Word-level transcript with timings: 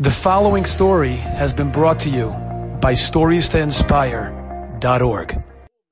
The 0.00 0.12
following 0.12 0.64
story 0.64 1.16
has 1.16 1.52
been 1.52 1.72
brought 1.72 1.98
to 2.00 2.08
you 2.08 2.28
by 2.80 2.92
StoriesToInspire.org. 2.92 5.44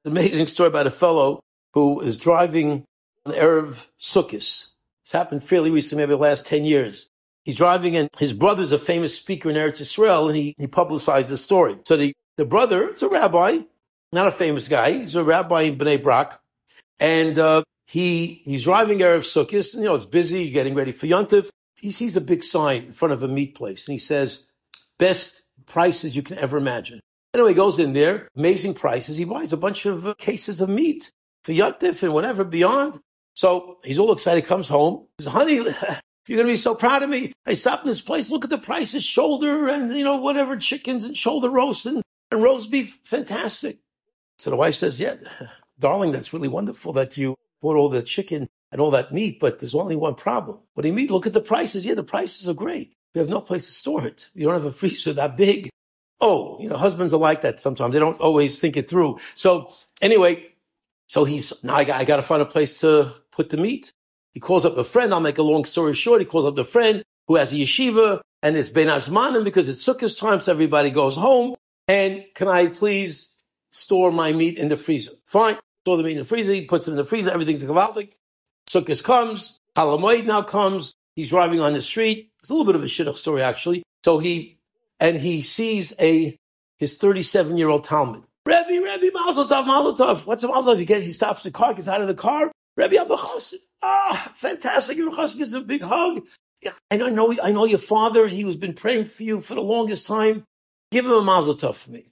Amazing 0.04 0.46
story 0.46 0.68
about 0.68 0.86
a 0.86 0.92
fellow 0.92 1.40
who 1.74 2.00
is 2.02 2.16
driving 2.16 2.84
an 3.24 3.32
Erev 3.32 3.88
Sukkot. 3.98 4.74
It's 5.02 5.10
happened 5.10 5.42
fairly 5.42 5.72
recently, 5.72 6.04
maybe 6.04 6.12
the 6.12 6.18
last 6.18 6.46
10 6.46 6.62
years. 6.62 7.10
He's 7.44 7.56
driving 7.56 7.96
and 7.96 8.08
his 8.16 8.32
brother's 8.32 8.70
a 8.70 8.78
famous 8.78 9.18
speaker 9.18 9.50
in 9.50 9.56
Eretz 9.56 9.80
Israel 9.80 10.28
and 10.28 10.36
he, 10.36 10.54
he 10.56 10.68
publicized 10.68 11.28
the 11.28 11.36
story. 11.36 11.76
So 11.84 11.96
the, 11.96 12.12
the 12.36 12.44
brother, 12.44 12.90
it's 12.90 13.02
a 13.02 13.08
rabbi, 13.08 13.62
not 14.12 14.28
a 14.28 14.30
famous 14.30 14.68
guy. 14.68 14.92
He's 14.92 15.16
a 15.16 15.24
rabbi 15.24 15.62
in 15.62 15.78
Bnei 15.78 16.00
Brak. 16.00 16.40
And, 17.00 17.40
uh, 17.40 17.64
he, 17.88 18.42
he's 18.44 18.62
driving 18.62 19.00
Erev 19.00 19.24
Sukkot 19.24 19.74
and, 19.74 19.82
you 19.82 19.88
know, 19.88 19.96
it's 19.96 20.06
busy, 20.06 20.52
getting 20.52 20.76
ready 20.76 20.92
for 20.92 21.08
Yontif 21.08 21.50
he 21.80 21.90
sees 21.90 22.16
a 22.16 22.20
big 22.20 22.42
sign 22.42 22.84
in 22.84 22.92
front 22.92 23.12
of 23.12 23.22
a 23.22 23.28
meat 23.28 23.54
place 23.54 23.86
and 23.86 23.92
he 23.92 23.98
says, 23.98 24.50
best 24.98 25.42
prices 25.66 26.16
you 26.16 26.22
can 26.22 26.38
ever 26.38 26.56
imagine. 26.56 27.00
Anyway, 27.34 27.50
he 27.50 27.54
goes 27.54 27.78
in 27.78 27.92
there, 27.92 28.28
amazing 28.36 28.74
prices. 28.74 29.16
He 29.16 29.24
buys 29.24 29.52
a 29.52 29.58
bunch 29.58 29.84
of 29.84 30.06
uh, 30.06 30.14
cases 30.14 30.60
of 30.60 30.68
meat 30.68 31.12
for 31.42 31.52
Yantif 31.52 32.02
and 32.02 32.14
whatever 32.14 32.44
beyond. 32.44 32.98
So 33.34 33.76
he's 33.84 33.98
all 33.98 34.12
excited, 34.12 34.46
comes 34.46 34.68
home. 34.68 35.06
He 35.18 35.24
says, 35.24 35.32
honey, 35.32 35.54
you're 36.28 36.38
going 36.38 36.46
to 36.46 36.52
be 36.52 36.56
so 36.56 36.74
proud 36.74 37.02
of 37.02 37.10
me. 37.10 37.32
I 37.44 37.52
stopped 37.52 37.84
in 37.84 37.88
this 37.88 38.00
place. 38.00 38.30
Look 38.30 38.44
at 38.44 38.50
the 38.50 38.58
prices, 38.58 39.04
shoulder 39.04 39.68
and, 39.68 39.94
you 39.94 40.04
know, 40.04 40.16
whatever 40.16 40.56
chickens 40.56 41.04
and 41.04 41.16
shoulder 41.16 41.50
roast 41.50 41.84
and, 41.84 42.02
and 42.32 42.42
roast 42.42 42.70
beef. 42.70 42.98
Fantastic. 43.04 43.80
So 44.38 44.48
the 44.48 44.56
wife 44.56 44.74
says, 44.74 44.98
yeah, 44.98 45.16
darling, 45.78 46.12
that's 46.12 46.32
really 46.32 46.48
wonderful 46.48 46.94
that 46.94 47.18
you 47.18 47.34
bought 47.60 47.76
all 47.76 47.90
the 47.90 48.02
chicken 48.02 48.48
and 48.76 48.82
all 48.82 48.90
that 48.90 49.10
meat, 49.10 49.40
but 49.40 49.58
there's 49.58 49.74
only 49.74 49.96
one 49.96 50.14
problem. 50.14 50.58
What 50.74 50.82
do 50.82 50.88
you 50.88 50.94
mean? 50.94 51.06
Look 51.06 51.26
at 51.26 51.32
the 51.32 51.40
prices. 51.40 51.86
Yeah, 51.86 51.94
the 51.94 52.02
prices 52.02 52.46
are 52.46 52.52
great. 52.52 52.92
We 53.14 53.20
have 53.20 53.30
no 53.30 53.40
place 53.40 53.64
to 53.64 53.72
store 53.72 54.06
it. 54.06 54.28
You 54.34 54.44
don't 54.44 54.52
have 54.52 54.66
a 54.66 54.70
freezer 54.80 55.14
that 55.14 55.34
big. 55.34 55.70
Oh, 56.20 56.58
you 56.60 56.68
know, 56.68 56.76
husbands 56.76 57.14
are 57.14 57.20
like 57.20 57.40
that 57.40 57.58
sometimes. 57.58 57.94
They 57.94 57.98
don't 57.98 58.20
always 58.20 58.60
think 58.60 58.76
it 58.76 58.90
through. 58.90 59.18
So 59.34 59.72
anyway, 60.02 60.52
so 61.06 61.24
he's, 61.24 61.64
now 61.64 61.76
I 61.76 61.84
got, 61.84 61.98
I 61.98 62.04
got 62.04 62.16
to 62.16 62.22
find 62.22 62.42
a 62.42 62.44
place 62.44 62.82
to 62.82 63.14
put 63.32 63.48
the 63.48 63.56
meat. 63.56 63.90
He 64.32 64.40
calls 64.40 64.66
up 64.66 64.76
a 64.76 64.84
friend. 64.84 65.14
I'll 65.14 65.20
make 65.20 65.38
a 65.38 65.42
long 65.42 65.64
story 65.64 65.94
short. 65.94 66.20
He 66.20 66.26
calls 66.26 66.44
up 66.44 66.54
the 66.54 66.64
friend 66.64 67.02
who 67.28 67.36
has 67.36 67.54
a 67.54 67.56
yeshiva 67.56 68.20
and 68.42 68.58
it's 68.58 68.68
Bein 68.68 68.88
Hazmanim 68.88 69.42
because 69.42 69.70
it's 69.70 69.82
Sukkot 69.82 70.20
time. 70.20 70.40
So 70.40 70.52
everybody 70.52 70.90
goes 70.90 71.16
home. 71.16 71.54
And 71.88 72.26
can 72.34 72.48
I 72.48 72.66
please 72.66 73.38
store 73.70 74.12
my 74.12 74.34
meat 74.34 74.58
in 74.58 74.68
the 74.68 74.76
freezer? 74.76 75.12
Fine. 75.24 75.56
Store 75.84 75.96
the 75.96 76.02
meat 76.02 76.12
in 76.12 76.18
the 76.18 76.24
freezer. 76.26 76.52
He 76.52 76.66
puts 76.66 76.88
it 76.88 76.90
in 76.90 76.98
the 76.98 77.06
freezer. 77.06 77.30
Everything's 77.30 77.64
gewaltig. 77.64 78.10
Sukkot 78.68 79.02
comes, 79.04 79.58
Chol 79.76 79.98
Hamoed 79.98 80.26
now 80.26 80.42
comes, 80.42 80.94
he's 81.14 81.30
driving 81.30 81.60
on 81.60 81.72
the 81.72 81.82
street. 81.82 82.30
It's 82.40 82.50
a 82.50 82.54
little 82.54 82.66
bit 82.66 82.74
of 82.74 82.82
a 82.82 82.86
shidduch 82.86 83.16
story, 83.16 83.42
actually. 83.42 83.82
So 84.04 84.18
he, 84.18 84.58
and 85.00 85.16
he 85.16 85.40
sees 85.40 85.94
a, 86.00 86.36
his 86.78 86.96
37 86.96 87.56
year 87.56 87.68
old 87.68 87.84
talmid. 87.84 88.24
Rebbe, 88.46 88.68
Rebbe, 88.68 89.10
Mazel 89.12 89.44
Tov, 89.44 89.66
Mazel 89.66 89.94
Tov. 89.94 90.26
What's 90.26 90.44
a 90.44 90.48
Mazel 90.48 90.74
Tov? 90.74 90.78
He 90.78 90.84
gets, 90.84 91.04
he 91.04 91.10
stops 91.10 91.42
the 91.42 91.50
car, 91.50 91.74
gets 91.74 91.88
out 91.88 92.00
of 92.00 92.06
the 92.06 92.14
car. 92.14 92.52
Rebbe, 92.76 93.00
I'm 93.00 93.10
a 93.10 93.18
Ah, 93.82 94.30
fantastic. 94.34 94.96
Your 94.96 95.12
chassid 95.12 95.38
gives 95.38 95.54
a 95.54 95.60
big 95.60 95.82
hug. 95.82 96.22
And 96.90 97.02
I 97.02 97.10
know, 97.10 97.34
I 97.42 97.52
know 97.52 97.64
your 97.64 97.78
father. 97.78 98.26
He 98.26 98.42
has 98.42 98.56
been 98.56 98.74
praying 98.74 99.06
for 99.06 99.22
you 99.22 99.40
for 99.40 99.54
the 99.54 99.60
longest 99.60 100.06
time. 100.06 100.44
Give 100.90 101.04
him 101.04 101.12
a 101.12 101.22
Mazel 101.22 101.54
Tov 101.54 101.74
for 101.74 101.90
me. 101.90 102.06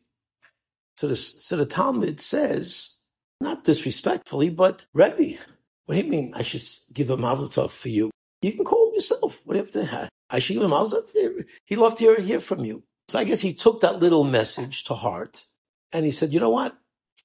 So 0.97 1.08
the, 1.08 1.16
so 1.16 1.56
the 1.56 1.66
talmid 1.66 2.20
says, 2.20 3.00
not 3.41 3.64
disrespectfully, 3.64 4.50
but 4.50 4.86
Rebbe, 4.94 5.38
what 5.87 5.97
do 5.97 6.01
you 6.01 6.11
mean 6.11 6.33
I 6.35 6.43
should 6.43 6.63
give 6.93 7.11
a 7.11 7.17
mazel 7.17 7.49
tov 7.49 7.71
for 7.71 7.89
you? 7.89 8.11
You 8.43 8.53
can 8.53 8.65
call 8.65 8.89
him 8.89 8.95
yourself. 8.95 9.43
Whatever 9.45 9.85
have? 9.85 10.09
I 10.31 10.39
should 10.39 10.55
give 10.55 10.63
a 10.63 10.69
mazel 10.69 11.03
tov. 11.03 11.45
He'd 11.67 11.77
love 11.77 11.95
to 11.97 12.05
hear, 12.05 12.21
hear 12.21 12.41
from 12.41 12.65
you. 12.65 12.85
So 13.09 13.19
I 13.19 13.25
guess 13.25 13.41
he 13.41 13.53
took 13.53 13.81
that 13.81 13.99
little 13.99 14.25
message 14.25 14.85
to 14.85 14.95
heart 14.95 15.45
and 15.93 16.05
he 16.05 16.11
said, 16.11 16.33
you 16.33 16.41
know 16.41 16.51
what? 16.51 16.77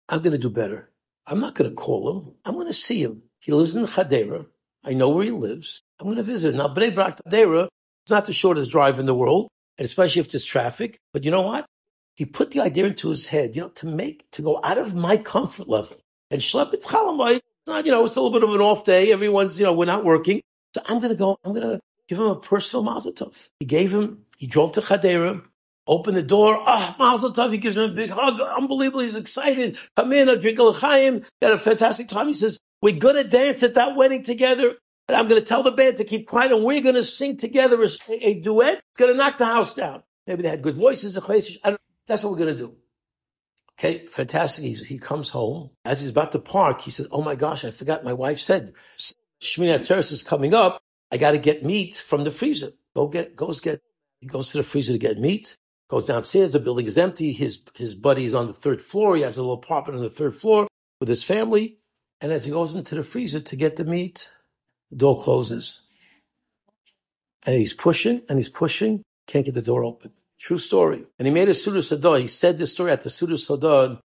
I'm 0.10 0.22
going 0.22 0.34
to 0.34 0.38
do 0.38 0.50
better. 0.50 0.90
I'm 1.26 1.40
not 1.40 1.56
going 1.56 1.70
to 1.70 1.76
call 1.76 2.10
him. 2.12 2.34
I'm 2.44 2.56
going 2.56 2.68
to 2.68 2.74
see 2.74 3.04
him. 3.04 3.24
He 3.40 3.52
lives 3.52 3.76
in 3.76 3.86
Chadera. 3.86 4.48
I 4.84 4.94
know 4.94 5.10
where 5.10 5.26
he 5.26 5.32
lives. 5.32 5.82
I'm 6.00 6.08
going 6.08 6.18
to 6.18 6.24
visit. 6.24 6.52
Him. 6.52 6.58
Now, 6.58 6.74
Bnei 6.74 6.94
Brak 6.94 7.18
Chadera 7.18 7.66
is 8.08 8.12
not 8.12 8.26
the 8.26 8.34
shortest 8.34 8.72
drive 8.72 9.00
in 9.00 9.06
the 9.06 9.14
world, 9.14 9.50
and 9.78 9.86
especially 9.86 10.22
if 10.22 10.32
there's 10.32 10.44
traffic. 10.44 10.98
But 11.14 11.24
you 11.24 11.32
know 11.32 11.42
what? 11.42 11.66
He 12.16 12.26
put 12.26 12.52
the 12.52 12.62
idea 12.62 12.86
into 12.86 13.10
his 13.10 13.28
head, 13.28 13.56
you 13.56 13.62
know, 13.62 13.70
to 13.70 13.88
make, 13.88 14.30
to 14.32 14.42
go 14.42 14.60
out 14.64 14.78
of 14.78 14.96
my 14.96 15.18
comfort 15.18 15.70
level 15.70 15.98
and 16.32 16.42
schlep 16.42 16.74
it 16.74 16.84
you 17.78 17.92
know, 17.92 18.06
it's 18.06 18.16
a 18.16 18.22
little 18.22 18.38
bit 18.40 18.48
of 18.48 18.54
an 18.54 18.62
off 18.62 18.84
day. 18.84 19.12
Everyone's, 19.12 19.60
you 19.60 19.66
know, 19.66 19.74
we're 19.74 19.86
not 19.86 20.04
working. 20.04 20.42
So 20.76 20.82
I'm 20.86 20.98
going 21.00 21.12
to 21.12 21.18
go, 21.18 21.38
I'm 21.44 21.54
going 21.54 21.68
to 21.68 21.80
give 22.08 22.20
him 22.20 22.28
a 22.28 22.36
personal 22.36 22.84
mazel 22.84 23.14
tov. 23.14 23.48
He 23.60 23.66
gave 23.66 23.94
him, 23.94 24.26
he 24.38 24.48
drove 24.48 24.72
to 24.74 24.82
Chadera, 24.82 25.44
opened 25.88 26.18
the 26.18 26.24
door. 26.24 26.58
Ah, 26.62 26.96
oh, 27.00 27.12
mazel 27.12 27.32
tov. 27.32 27.52
He 27.52 27.58
gives 27.58 27.78
him 27.78 27.90
a 27.90 27.94
big 27.94 28.10
hug. 28.10 28.40
Unbelievable. 28.40 29.02
He's 29.02 29.16
excited. 29.16 29.78
Come 29.96 30.14
in, 30.14 30.30
a 30.30 30.38
drink 30.38 30.60
a 30.60 30.64
l'chaim. 30.64 31.22
Had 31.42 31.54
a 31.54 31.58
fantastic 31.58 32.08
time. 32.08 32.28
He 32.28 32.34
says, 32.34 32.60
we're 32.82 33.00
going 33.00 33.16
to 33.16 33.30
dance 33.30 33.64
at 33.64 33.76
that 33.76 33.96
wedding 33.96 34.24
together. 34.24 34.76
And 35.08 35.16
I'm 35.18 35.28
going 35.28 35.42
to 35.42 35.48
tell 35.48 35.64
the 35.64 35.72
band 35.72 35.98
to 35.98 36.04
keep 36.04 36.28
quiet 36.28 36.52
and 36.52 36.64
we're 36.64 36.84
going 36.84 36.96
to 36.96 37.04
sing 37.04 37.36
together 37.36 37.82
as 37.82 37.98
a, 38.08 38.30
a 38.30 38.40
duet. 38.40 38.76
It's 38.76 39.00
going 39.00 39.12
to 39.12 39.18
knock 39.18 39.40
the 39.40 39.46
house 39.46 39.74
down. 39.74 40.04
Maybe 40.28 40.44
they 40.44 40.50
had 40.50 40.62
good 40.62 40.76
voices. 40.76 41.16
That's 41.16 42.24
what 42.24 42.32
we're 42.32 42.38
going 42.38 42.56
to 42.56 42.58
do. 42.58 42.76
Okay, 43.80 44.06
fantastic. 44.08 44.66
He's, 44.66 44.86
he 44.86 44.98
comes 44.98 45.30
home. 45.30 45.70
As 45.86 46.02
he's 46.02 46.10
about 46.10 46.34
to 46.34 46.40
park, 46.40 46.82
he 46.82 46.92
says, 46.92 47.08
Oh 47.14 47.22
my 47.22 47.36
gosh, 47.36 47.64
I 47.64 47.72
forgot 47.72 48.04
my 48.04 48.12
wife 48.12 48.38
said, 48.38 48.72
Shmini 49.42 49.74
Atzeres 49.74 50.12
is 50.12 50.22
coming 50.22 50.54
up. 50.54 50.82
I 51.14 51.18
got 51.18 51.32
to 51.32 51.38
get 51.38 51.64
meat 51.64 51.96
from 51.96 52.26
the 52.26 52.32
freezer. 52.32 52.72
Go 52.94 53.08
get, 53.08 53.38
goes 53.38 53.62
get, 53.62 53.80
he 54.20 54.28
goes 54.28 54.52
to 54.52 54.58
the 54.58 54.64
freezer 54.64 54.92
to 54.92 55.00
get 55.00 55.18
meat, 55.18 55.58
goes 55.90 56.06
downstairs. 56.06 56.52
The 56.52 56.60
building 56.60 56.88
is 56.88 56.98
empty. 56.98 57.32
His, 57.32 57.64
his 57.74 57.96
buddy 57.96 58.26
is 58.26 58.36
on 58.36 58.48
the 58.48 58.54
third 58.54 58.82
floor. 58.82 59.16
He 59.16 59.22
has 59.22 59.38
a 59.38 59.42
little 59.42 59.56
apartment 59.56 59.98
on 59.98 60.04
the 60.04 60.10
third 60.10 60.36
floor 60.36 60.68
with 61.00 61.08
his 61.08 61.24
family. 61.24 61.78
And 62.20 62.34
as 62.34 62.44
he 62.44 62.52
goes 62.52 62.76
into 62.76 62.96
the 62.96 63.04
freezer 63.04 63.40
to 63.40 63.56
get 63.56 63.78
the 63.78 63.86
meat, 63.86 64.30
the 64.92 64.98
door 64.98 65.18
closes. 65.18 65.88
And 67.46 67.56
he's 67.56 67.74
pushing 67.74 68.24
and 68.28 68.38
he's 68.38 68.50
pushing, 68.50 69.04
can't 69.26 69.46
get 69.46 69.54
the 69.54 69.62
door 69.62 69.86
open. 69.86 70.12
True 70.40 70.58
story. 70.58 71.06
And 71.18 71.28
he 71.28 71.34
made 71.34 71.50
a 71.50 71.54
Seudas 71.54 71.92
Hodaah. 71.92 72.22
He 72.22 72.28
said 72.28 72.58
this 72.58 72.72
story 72.72 72.92
at 72.92 73.02
the 73.02 73.10
Seudas 73.10 73.48
Hodaah 73.48 74.00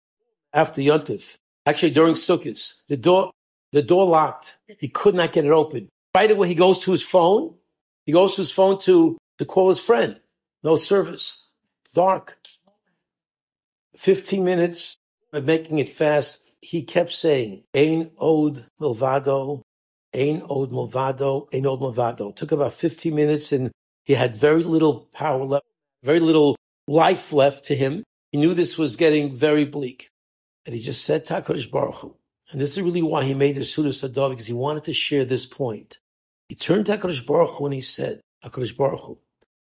after 0.52 0.80
Yontif. 0.80 1.36
Actually, 1.66 1.92
during 1.92 2.14
Sukkot. 2.14 2.82
The 2.88 2.96
door, 2.96 3.30
the 3.70 3.82
door 3.82 4.06
locked. 4.06 4.58
He 4.78 4.88
could 4.88 5.14
not 5.14 5.32
get 5.32 5.44
it 5.44 5.50
open. 5.50 5.88
Right 6.14 6.30
away, 6.30 6.48
he 6.48 6.54
goes 6.54 6.78
to 6.80 6.92
his 6.92 7.02
phone. 7.02 7.54
He 8.06 8.12
goes 8.12 8.34
to 8.36 8.40
his 8.40 8.52
phone 8.52 8.78
to, 8.80 9.18
to 9.38 9.44
call 9.44 9.68
his 9.68 9.78
friend. 9.80 10.20
No 10.62 10.76
service. 10.76 11.50
Dark. 11.94 12.38
15 13.96 14.42
minutes 14.42 14.96
of 15.32 15.44
making 15.44 15.78
it 15.78 15.88
fast. 15.88 16.50
He 16.60 16.82
kept 16.82 17.12
saying, 17.12 17.64
Ein 17.74 18.12
od 18.18 18.66
milvado, 18.80 19.62
Ein 20.14 20.42
od 20.48 20.70
milvado, 20.70 21.48
Ein 21.52 21.66
od 21.66 21.80
milvado. 21.80 22.30
It 22.30 22.36
took 22.36 22.52
about 22.52 22.72
15 22.72 23.14
minutes 23.14 23.52
and 23.52 23.70
he 24.04 24.14
had 24.14 24.34
very 24.34 24.62
little 24.62 25.08
power 25.12 25.44
left 25.44 25.66
very 26.02 26.20
little 26.20 26.56
life 26.86 27.32
left 27.32 27.64
to 27.66 27.76
him. 27.76 28.04
He 28.30 28.38
knew 28.38 28.54
this 28.54 28.78
was 28.78 28.96
getting 28.96 29.34
very 29.34 29.64
bleak. 29.64 30.08
And 30.64 30.74
he 30.74 30.80
just 30.80 31.04
said 31.04 31.24
HaKadosh 31.24 31.70
Baruch 31.70 31.96
Hu. 31.96 32.16
And 32.50 32.60
this 32.60 32.76
is 32.76 32.82
really 32.82 33.02
why 33.02 33.24
he 33.24 33.34
made 33.34 33.56
the 33.56 33.60
Seudas 33.60 34.02
Hodaah, 34.02 34.30
because 34.30 34.46
he 34.46 34.52
wanted 34.52 34.84
to 34.84 34.94
share 34.94 35.24
this 35.24 35.46
point. 35.46 35.98
He 36.48 36.54
turned 36.54 36.86
to 36.86 36.96
HaKadosh 36.96 37.26
Baruch 37.26 37.50
Hu 37.50 37.66
and 37.66 37.74
he 37.74 37.80
said, 37.80 38.20
HaKadosh 38.44 38.76
Baruch 38.76 39.00
Hu, 39.00 39.18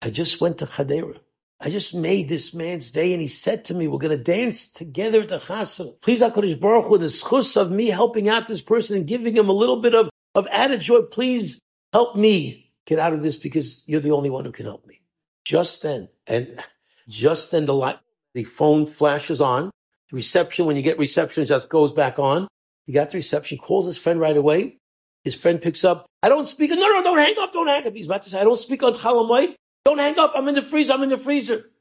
I 0.01 0.09
just 0.09 0.39
went 0.39 0.57
to 0.59 0.65
Chadera. 0.65 1.19
I 1.59 1.69
just 1.69 1.95
made 1.95 2.27
this 2.27 2.53
man's 2.53 2.91
day 2.91 3.13
and 3.13 3.21
he 3.21 3.27
said 3.27 3.65
to 3.65 3.73
me, 3.73 3.87
we're 3.87 3.97
going 3.97 4.17
to 4.17 4.23
dance 4.23 4.67
together 4.67 5.21
at 5.21 5.29
the 5.29 5.37
chasana. 5.37 5.99
Please, 6.01 6.21
HaKadosh 6.21 6.59
Baruch 6.59 6.85
Hu, 6.85 6.97
the 6.97 7.05
zchus 7.05 7.59
of 7.59 7.71
me 7.71 7.87
helping 7.87 8.27
out 8.27 8.47
this 8.47 8.61
person 8.61 8.97
and 8.97 9.07
giving 9.07 9.35
him 9.35 9.49
a 9.49 9.53
little 9.53 9.81
bit 9.81 9.95
of, 9.95 10.09
of 10.35 10.47
added 10.51 10.81
joy, 10.81 11.01
please 11.03 11.61
help 11.93 12.15
me 12.15 12.71
get 12.85 12.99
out 12.99 13.13
of 13.13 13.23
this 13.23 13.37
because 13.37 13.83
you're 13.87 14.01
the 14.01 14.11
only 14.11 14.29
one 14.29 14.45
who 14.45 14.51
can 14.51 14.65
help 14.65 14.85
me. 14.85 15.01
Just 15.45 15.83
then, 15.83 16.09
and 16.27 16.59
just 17.07 17.51
then 17.51 17.67
the 17.67 17.73
light, 17.73 17.99
the 18.33 18.43
phone 18.43 18.85
flashes 18.87 19.39
on. 19.39 19.69
The 20.09 20.15
reception, 20.15 20.65
when 20.65 20.75
you 20.75 20.81
get 20.81 20.97
reception, 20.97 21.45
just 21.45 21.69
goes 21.69 21.91
back 21.91 22.17
on. 22.17 22.47
He 22.85 22.93
got 22.93 23.11
the 23.11 23.17
reception, 23.17 23.57
calls 23.57 23.85
his 23.85 23.97
friend 23.97 24.19
right 24.19 24.35
away. 24.35 24.77
His 25.23 25.35
friend 25.35 25.61
picks 25.61 25.83
up. 25.83 26.05
I 26.21 26.29
don't 26.29 26.47
speak. 26.47 26.71
No, 26.71 26.75
no, 26.75 27.03
don't 27.03 27.17
hang 27.17 27.35
up. 27.39 27.53
Don't 27.53 27.67
hang 27.67 27.85
up. 27.85 27.93
He's 27.93 28.05
about 28.07 28.23
to 28.23 28.29
say, 28.29 28.41
I 28.41 28.43
don't 28.43 28.57
speak 28.57 28.83
on 28.83 28.93
Chol 28.93 29.27
Hamoed. 29.27 29.55
Don't 29.85 29.99
hang 29.99 30.17
up. 30.19 30.33
I'm 30.35 30.47
in 30.47 30.55
the 30.55 30.61
freezer. 30.61 30.93
I'm 30.93 31.03
in 31.03 31.09
the 31.09 31.17
freezer. 31.17 31.71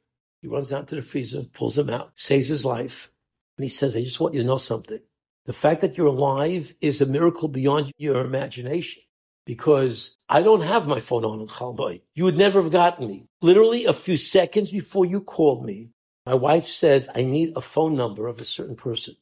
He 0.41 0.49
runs 0.49 0.73
out 0.73 0.89
to 0.89 0.97
the 0.97 1.03
freezer, 1.03 1.43
pulls 1.43 1.79
him 1.79 1.89
out, 1.89 2.13
saves 2.15 2.49
his 2.49 2.67
life. 2.67 3.11
And 3.57 3.65
he 3.65 3.71
says, 3.71 3.97
I 3.97 4.01
just 4.01 4.21
want 4.21 4.35
you 4.35 4.41
to 4.41 4.47
know 4.47 4.59
something. 4.59 4.99
The 5.47 5.55
fact 5.55 5.81
that 5.81 5.97
you're 5.97 6.07
alive 6.07 6.75
is 6.81 7.01
a 7.01 7.07
miracle 7.07 7.49
beyond 7.49 7.93
your 7.97 8.25
imagination 8.25 9.03
because 9.47 10.17
I 10.29 10.43
don't 10.43 10.63
have 10.63 10.87
my 10.87 11.01
phone 11.01 11.25
on 11.25 11.41
in 11.41 11.47
Chalmai. 11.47 12.03
You 12.15 12.25
would 12.25 12.37
never 12.37 12.63
have 12.63 12.73
gotten 12.73 13.07
me. 13.07 13.27
Literally 13.43 13.85
a 13.85 13.93
few 13.93 14.17
seconds 14.17 14.73
before 14.73 15.05
you 15.05 15.21
called 15.21 15.65
me, 15.65 15.91
my 16.27 16.35
wife 16.35 16.65
says, 16.65 17.11
I 17.15 17.25
need 17.25 17.53
a 17.57 17.61
phone 17.61 17.95
number 17.95 18.27
of 18.27 18.41
a 18.41 18.45
certain 18.45 18.77
person. 18.77 19.15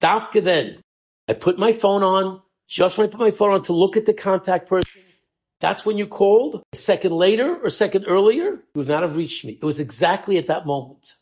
Dafka 0.00 0.42
then, 0.42 0.78
I 1.28 1.34
put 1.34 1.58
my 1.58 1.72
phone 1.72 2.02
on, 2.02 2.40
just 2.66 2.96
when 2.96 3.06
I 3.06 3.10
put 3.10 3.20
my 3.20 3.30
phone 3.30 3.52
on 3.52 3.62
to 3.64 3.72
look 3.72 3.96
at 3.96 4.06
the 4.06 4.14
contact 4.14 4.68
person, 4.68 5.02
That's 5.60 5.84
when 5.84 5.98
you 5.98 6.06
called. 6.06 6.62
A 6.72 6.76
second 6.76 7.12
later 7.12 7.56
or 7.56 7.66
a 7.66 7.70
second 7.70 8.04
earlier, 8.06 8.44
you 8.44 8.62
would 8.76 8.88
not 8.88 9.02
have 9.02 9.16
reached 9.16 9.44
me. 9.44 9.58
It 9.60 9.64
was 9.64 9.80
exactly 9.80 10.38
at 10.38 10.46
that 10.46 10.66
moment. 10.66 11.14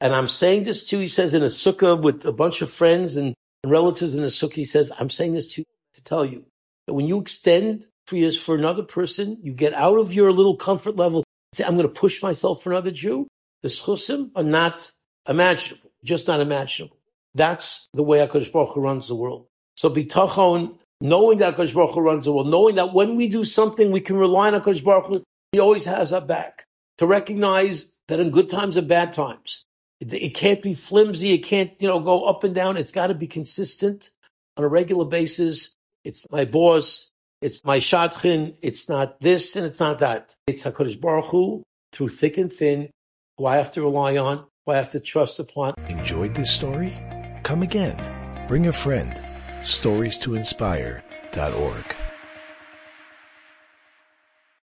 And 0.00 0.12
I'm 0.12 0.28
saying 0.28 0.64
this 0.64 0.84
to 0.88 0.98
he 0.98 1.08
says, 1.08 1.34
in 1.34 1.42
a 1.42 1.46
sukkah 1.46 2.00
with 2.00 2.24
a 2.24 2.32
bunch 2.32 2.62
of 2.62 2.70
friends 2.70 3.16
and 3.16 3.34
relatives 3.64 4.14
in 4.14 4.22
the 4.22 4.28
sukkah. 4.28 4.54
He 4.54 4.64
says, 4.64 4.92
I'm 4.98 5.10
saying 5.10 5.34
this 5.34 5.54
to 5.54 5.64
to 5.94 6.04
tell 6.04 6.26
you 6.26 6.44
when 6.94 7.06
you 7.06 7.20
extend 7.20 7.86
for 8.06 8.16
years 8.16 8.40
for 8.40 8.54
another 8.54 8.82
person, 8.82 9.38
you 9.42 9.52
get 9.52 9.74
out 9.74 9.98
of 9.98 10.12
your 10.12 10.32
little 10.32 10.56
comfort 10.56 10.96
level. 10.96 11.24
Say, 11.52 11.64
I'm 11.64 11.76
going 11.76 11.88
to 11.88 12.00
push 12.00 12.22
myself 12.22 12.62
for 12.62 12.70
another 12.70 12.90
Jew. 12.90 13.26
The 13.62 13.68
zchusim 13.68 14.30
are 14.36 14.42
not 14.42 14.90
imaginable, 15.28 15.90
just 16.04 16.28
not 16.28 16.40
imaginable. 16.40 16.96
That's 17.34 17.88
the 17.92 18.02
way 18.02 18.18
HaKadosh 18.18 18.52
Baruch 18.52 18.74
Hu 18.74 18.80
runs 18.80 19.08
the 19.08 19.14
world. 19.14 19.46
So 19.76 19.90
bitachon, 19.90 20.78
knowing 21.00 21.38
that 21.38 21.56
HaKadosh 21.56 21.74
Baruch 21.74 21.94
Hu 21.94 22.00
runs 22.00 22.24
the 22.24 22.32
world, 22.32 22.48
knowing 22.48 22.76
that 22.76 22.94
when 22.94 23.16
we 23.16 23.28
do 23.28 23.44
something, 23.44 23.90
we 23.90 24.00
can 24.00 24.16
rely 24.16 24.52
on 24.52 24.60
HaKadosh 24.60 24.84
Baruch 24.84 25.06
Hu, 25.06 25.22
he 25.52 25.58
always 25.58 25.84
has 25.84 26.12
our 26.12 26.20
back. 26.20 26.64
To 26.98 27.06
recognize 27.06 27.94
that 28.08 28.20
in 28.20 28.30
good 28.30 28.48
times 28.48 28.76
and 28.76 28.88
bad 28.88 29.12
times, 29.12 29.66
it, 30.00 30.12
it 30.12 30.34
can't 30.34 30.62
be 30.62 30.74
flimsy. 30.74 31.34
It 31.34 31.44
can't, 31.44 31.72
you 31.78 31.88
know, 31.88 32.00
go 32.00 32.24
up 32.24 32.44
and 32.44 32.54
down. 32.54 32.76
It's 32.76 32.92
got 32.92 33.08
to 33.08 33.14
be 33.14 33.26
consistent 33.26 34.10
on 34.56 34.64
a 34.64 34.68
regular 34.68 35.04
basis. 35.04 35.75
It's 36.06 36.30
my 36.30 36.44
boss. 36.44 37.10
It's 37.42 37.64
my 37.64 37.78
shadchan. 37.78 38.56
It's 38.62 38.88
not 38.88 39.20
this 39.20 39.56
and 39.56 39.66
it's 39.66 39.80
not 39.80 39.98
that. 39.98 40.36
It's 40.46 40.64
HaKadosh 40.64 41.00
Baruch 41.00 41.26
Hu 41.26 41.64
through 41.92 42.10
thick 42.10 42.38
and 42.38 42.52
thin 42.52 42.90
who 43.36 43.46
I 43.46 43.56
have 43.56 43.72
to 43.72 43.82
rely 43.82 44.16
on, 44.16 44.46
who 44.64 44.72
I 44.72 44.76
have 44.76 44.90
to 44.90 45.00
trust 45.00 45.40
upon. 45.40 45.74
Enjoyed 45.88 46.36
this 46.36 46.52
story? 46.52 46.96
Come 47.42 47.62
again. 47.62 47.98
Bring 48.46 48.68
a 48.68 48.72
friend. 48.72 49.20
Stories 49.64 50.16
to 50.18 50.36
inspire.org. 50.36 51.96